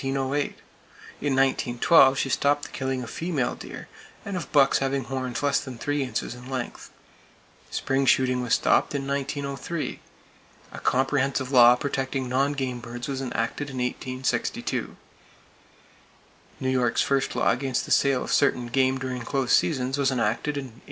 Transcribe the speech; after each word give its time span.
In 0.03 0.15
1912 0.15 2.17
she 2.17 2.29
stopped 2.29 2.63
the 2.63 2.69
killing 2.69 3.03
of 3.03 3.11
female 3.11 3.53
deer, 3.53 3.87
and 4.25 4.35
of 4.35 4.51
bucks 4.51 4.79
having 4.79 5.03
horns 5.03 5.43
less 5.43 5.59
than 5.59 5.77
three 5.77 6.01
inches 6.01 6.33
in 6.33 6.49
length. 6.49 6.89
Spring 7.69 8.07
shooting 8.07 8.41
was 8.41 8.55
stopped 8.55 8.95
in 8.95 9.05
1903. 9.05 9.99
A 10.71 10.79
comprehensive 10.79 11.51
law 11.51 11.75
protecting 11.75 12.27
non 12.27 12.53
game 12.53 12.79
birds 12.79 13.07
was 13.07 13.21
enacted 13.21 13.69
in 13.69 13.77
1862. 13.77 14.97
New 16.59 16.69
York's 16.69 17.03
first 17.03 17.35
law 17.35 17.51
against 17.51 17.85
the 17.85 17.91
sale 17.91 18.23
of 18.23 18.33
certain 18.33 18.69
game 18.69 18.97
during 18.97 19.21
close 19.21 19.53
seasons 19.53 19.99
was 19.99 20.09
enacted 20.09 20.57
in 20.57 20.63
1837. 20.73 20.79